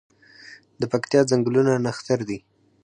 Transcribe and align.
د 0.79 0.83
پکتیا 0.93 1.21
ځنګلونه 1.31 1.71
نښتر 1.85 2.19
دي 2.29 2.37